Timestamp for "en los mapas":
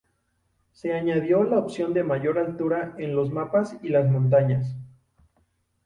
2.97-3.77